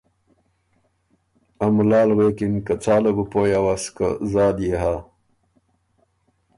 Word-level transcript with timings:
ا 1.65 1.65
ملال 1.75 2.09
غوېکِن 2.17 2.53
که 2.65 2.73
”څاله 2.83 3.11
بُو 3.15 3.23
پویٛ 3.31 3.55
اوَس 3.59 3.83
که 3.95 4.07
زال 4.31 4.57
يې 4.67 4.75
هۀ۔؟“ 4.81 4.95